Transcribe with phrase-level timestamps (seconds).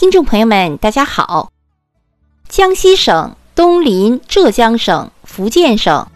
[0.00, 1.52] 听众朋友们，大家好。
[2.48, 6.06] 江西省东临浙江省、福建省，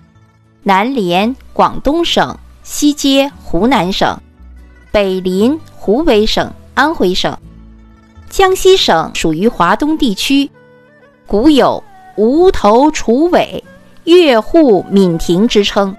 [0.62, 4.18] 南连广东省，西接湖南省，
[4.90, 7.38] 北临湖北省、安徽省。
[8.30, 10.50] 江西省属于华东地区，
[11.26, 11.84] 古有
[12.16, 13.62] “无头楚尾，
[14.04, 15.94] 越户闽亭”之称。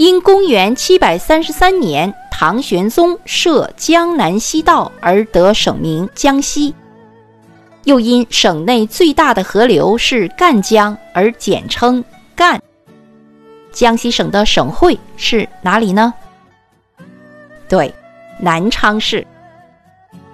[0.00, 6.74] 因公元七百三十三年唐玄宗设江南西道而得省名江西，
[7.84, 12.02] 又因省内最大的河流是赣江而简称
[12.34, 12.58] 赣。
[13.72, 16.14] 江西省的省会是哪里呢？
[17.68, 17.94] 对，
[18.38, 19.26] 南昌市。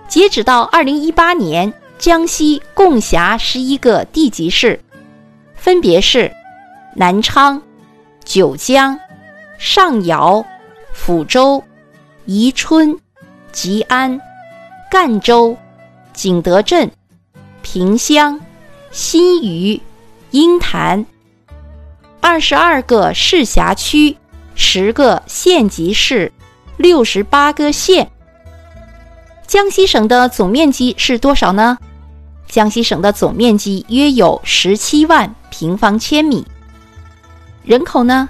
[0.07, 4.79] 截止到二零一八年，江西共辖十一个地级市，
[5.57, 6.31] 分别是
[6.95, 7.61] 南昌、
[8.25, 8.97] 九江、
[9.59, 10.45] 上饶、
[10.95, 11.63] 抚州、
[12.25, 12.99] 宜春、
[13.53, 14.21] 吉安、
[14.91, 15.57] 赣州、
[16.13, 16.91] 景德镇、
[17.63, 18.41] 萍乡、
[18.91, 19.81] 新余、
[20.31, 21.05] 鹰潭。
[22.21, 24.17] 二十二个市辖区，
[24.55, 26.33] 十个县级市，
[26.77, 28.11] 六十八个县。
[29.47, 31.79] 江西省的总面积是多少呢？
[32.49, 36.45] 江西省的总面积约有十七万平方千米。
[37.63, 38.29] 人口呢？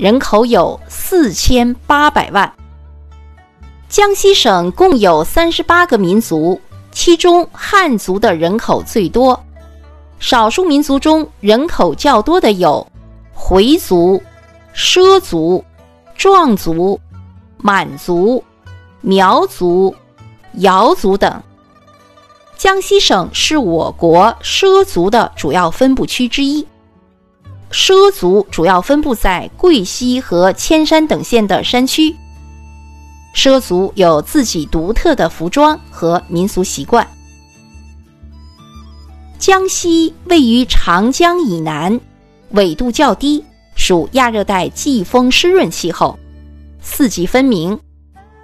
[0.00, 2.50] 人口有四千八百万。
[3.86, 6.58] 江西省共有三十八个民族，
[6.90, 9.38] 其中汉族的人口最多。
[10.18, 12.86] 少数民族中人口较多的有
[13.34, 14.22] 回族、
[14.74, 15.62] 畲族、
[16.16, 16.98] 壮族、
[17.58, 18.42] 满族。
[19.02, 19.94] 苗族、
[20.54, 21.42] 瑶族等。
[22.56, 26.66] 江西省是我国畲族的主要分布区之一。
[27.70, 32.14] 畲族主要分布在贵溪和铅山等县的山区。
[33.34, 37.06] 畲族有自己独特的服装和民俗习惯。
[39.38, 41.98] 江西位于长江以南，
[42.50, 43.42] 纬度较低，
[43.76, 46.18] 属亚热带季风湿润气候，
[46.82, 47.78] 四季分明。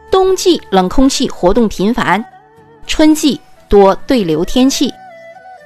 [0.09, 2.25] 冬季冷空气活动频繁，
[2.87, 3.39] 春季
[3.69, 4.91] 多对流天气，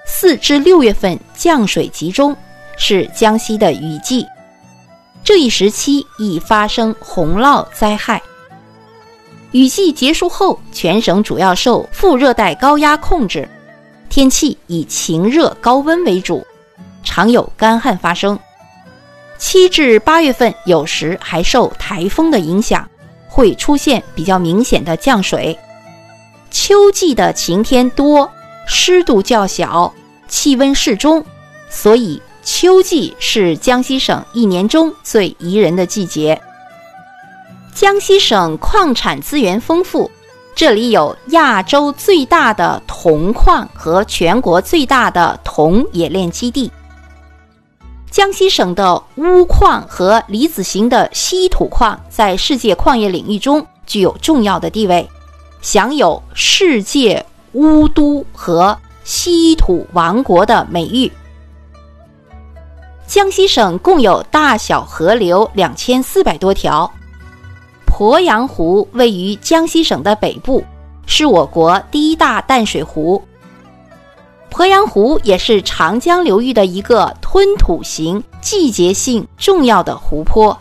[0.06, 2.34] 四至六月份降水集中，
[2.80, 4.26] 是江西的雨季。
[5.22, 8.20] 这一时期易发生洪涝灾害。
[9.52, 13.48] 雨季结束后，全省主要受副热带高压控制，
[14.08, 16.44] 天气以晴热高温为主，
[17.04, 18.36] 常有干旱发生。
[19.38, 22.84] 七至八月份有时还受台风的影响。
[23.32, 25.56] 会出现比较明显的降水。
[26.50, 28.28] 秋季的晴天多，
[28.66, 29.94] 湿度较小，
[30.26, 31.24] 气温适中，
[31.68, 36.40] 所以秋季是江西省一年中最宜人的季节。
[37.74, 40.10] 江西省矿产资源丰富，
[40.54, 46.70] 这里有亚洲最大的铜矿和全国最大的铜冶炼基地。
[48.10, 55.08] 江西省的钨矿和离子型的稀土矿在世界矿业领域中具有重要的地位，
[55.62, 61.10] 享有“世界钨都”和“稀土王国”的美誉。
[63.10, 66.88] 江西省共有大小河流两千四百多条，
[67.84, 70.64] 鄱阳湖位于江西省的北部，
[71.06, 73.20] 是我国第一大淡水湖。
[74.48, 80.56] 鄱阳湖也是长江流域的一个吞吐型、季节性重要的湖泊。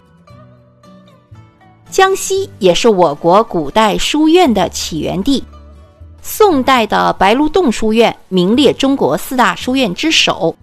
[1.92, 5.44] 江西也是我国古代书院的起源地，
[6.24, 10.56] 宋代的白鹿洞书院名列中国四大书院之首。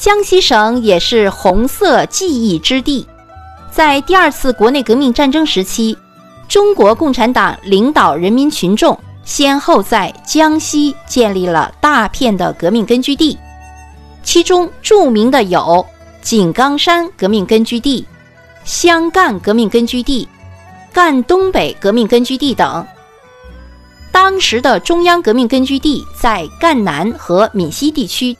[0.00, 3.06] 江西省也是红色记忆之地，
[3.70, 5.94] 在第二次国内革命战争时期，
[6.48, 8.98] 中国共产党领导人民群众。
[9.22, 13.38] 先后在江西建立了大片的革命根据地，
[14.22, 15.84] 其中著名的有
[16.22, 18.04] 井冈山革命根据地、
[18.64, 20.26] 湘赣革命根据地、
[20.94, 22.84] 赣东北革命根据地等。
[24.10, 28.34] 当时的中央革命根据地在赣南和闽西地区，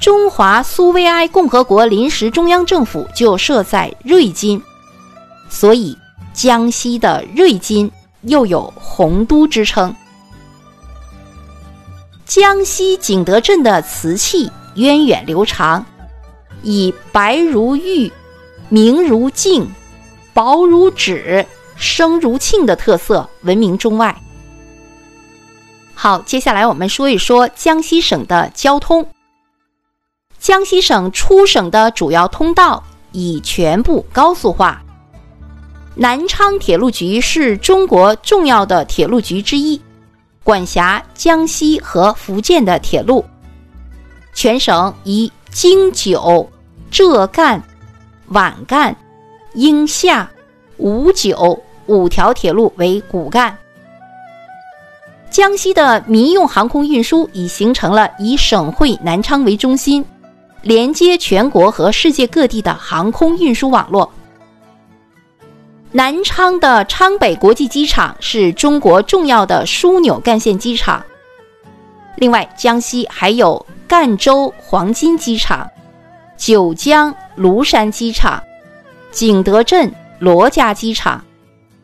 [0.00, 4.62] 中华苏维埃共和国临时中央政府就设在瑞金，
[5.48, 5.96] 所以
[6.32, 7.90] 江西的瑞金。
[8.24, 9.96] 又有洪都之称。
[12.26, 15.86] 江西景德镇的瓷器源远流长，
[16.62, 18.12] 以白如玉、
[18.68, 19.66] 明如镜、
[20.34, 21.46] 薄如纸、
[21.76, 24.14] 声如磬的特色闻名中外。
[25.94, 29.08] 好，接下来我们说一说江西省的交通。
[30.40, 32.82] 江西省出省的主要通道
[33.12, 34.82] 已全部高速化。
[35.94, 39.78] 南昌铁路局是中国重要的铁路局之一，
[40.42, 43.22] 管辖江西和福建的铁路。
[44.32, 46.50] 全省以京九、
[46.90, 47.62] 浙赣、
[48.28, 48.96] 皖赣、
[49.52, 50.30] 英厦、
[50.78, 53.54] 武九五条铁路为骨干。
[55.30, 60.04] 江西的民用航空运输已形成了以省会南昌为中心，
[60.62, 64.10] 连接全国和世界各地的航空运输网络。
[65.92, 71.04] 南昌的昌北国际机场是中国重要的枢纽干线机场。
[72.16, 75.68] 另外，江西还有赣州黄金机场、
[76.36, 78.40] 九江庐山机场、
[79.10, 81.24] 景德镇罗家机场、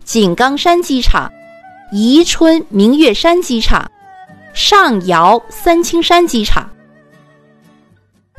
[0.04, 1.32] 井冈山机场、
[1.90, 3.90] 宜春明月山机场、
[4.52, 6.70] 上饶三清山机场。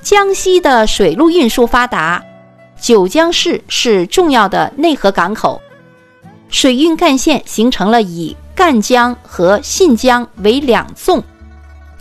[0.09, 2.23] 江西的水路运输发达。
[2.79, 5.61] 九江市是重要的内河港口，
[6.47, 11.21] 水运干线形成了以赣江和信江为两纵，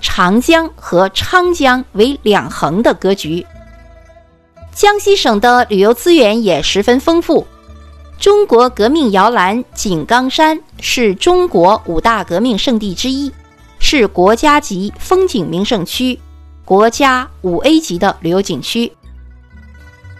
[0.00, 3.44] 长江和昌江为两横的格局。
[4.72, 7.44] 江西省的旅游资源也十分丰富，
[8.20, 13.32] 中国革命摇篮井冈山是中国五大革命圣地之一，
[13.80, 16.16] 是国家级风景名胜区，
[16.66, 18.92] 国家五 A 级的旅游景区。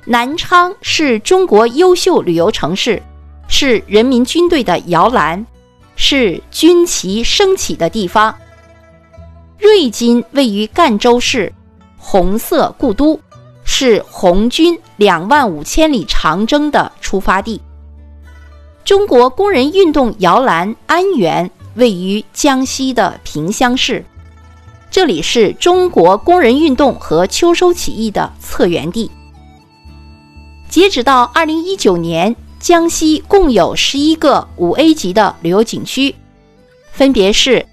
[0.05, 3.03] 南昌是中国优秀旅游城市，
[3.49, 5.45] 是人民军队的摇篮，
[5.97, 8.33] 是军旗升起的地方。
[9.59, 11.53] 瑞金位于赣州市，
[11.99, 13.19] 红色故都，
[13.65, 17.61] 是红军两万五千里长征的出发地。
[18.85, 24.05] 中国工人运动摇篮安源位于江西的萍乡市，
[24.97, 29.11] 这里是中国工人运动和秋收起义的策源地。
[30.71, 36.15] 截止到二零一九年，江西共有十一个五 A 级的旅游景区，
[36.93, 37.67] 分别是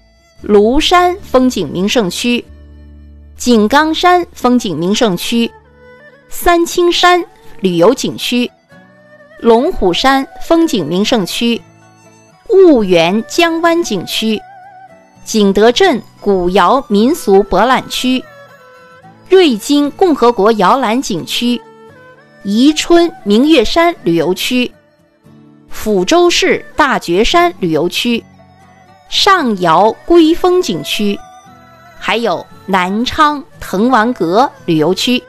[0.46, 2.44] 庐山风景名胜区、
[3.38, 5.50] 井冈山风景名胜区、
[6.28, 7.24] 三清山
[7.60, 8.50] 旅游景区、
[9.40, 11.58] 龙虎山风景名胜区、
[12.48, 14.38] 婺源江湾景区、
[15.24, 18.22] 景德镇古窑民俗博览区、
[19.28, 21.60] 瑞金共和国摇篮景区。
[22.42, 24.70] 宜春明月山旅游区、
[25.72, 28.22] 抚州市大觉山旅游区、
[29.08, 31.18] 上饶龟峰景区，
[31.98, 35.22] 还有南昌滕王阁旅游区。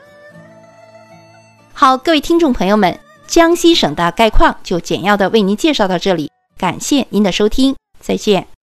[1.72, 8.55] 好，各位听众朋友们，江西省的概况就简要的为您介绍到这里，感谢您的收听，再见。